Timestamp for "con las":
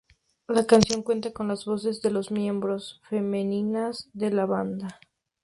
1.31-1.65